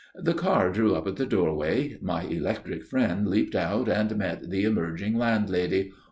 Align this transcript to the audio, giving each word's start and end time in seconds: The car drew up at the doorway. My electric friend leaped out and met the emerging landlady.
The 0.15 0.33
car 0.33 0.71
drew 0.71 0.95
up 0.95 1.05
at 1.05 1.17
the 1.17 1.27
doorway. 1.27 1.95
My 2.01 2.23
electric 2.23 2.85
friend 2.87 3.27
leaped 3.27 3.53
out 3.53 3.87
and 3.87 4.17
met 4.17 4.49
the 4.49 4.63
emerging 4.63 5.15
landlady. 5.19 5.91